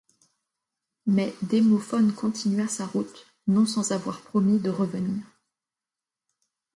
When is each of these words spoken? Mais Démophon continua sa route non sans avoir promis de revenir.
Mais 1.05 1.31
Démophon 1.43 2.09
continua 2.09 2.67
sa 2.67 2.87
route 2.87 3.27
non 3.45 3.67
sans 3.67 3.91
avoir 3.91 4.21
promis 4.21 4.57
de 4.57 4.71
revenir. 4.71 5.23